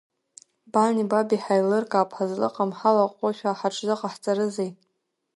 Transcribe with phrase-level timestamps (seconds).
[0.71, 4.71] Бани баби ҳаилыркаап, ҳазлаҟам ҳалаҟоушәа ҳаҽзыҟаҳҵарызеи.